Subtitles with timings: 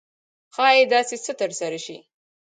[0.55, 1.97] ښایي داسې څه ترسره شي.